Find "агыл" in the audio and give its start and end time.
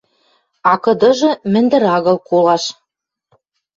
1.95-2.17